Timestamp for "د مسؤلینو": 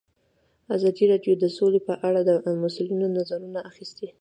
2.29-3.07